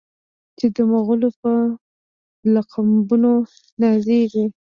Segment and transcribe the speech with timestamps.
[0.57, 1.51] چې د مغلو په
[2.53, 3.31] لقبونو
[3.81, 4.45] نازیږي.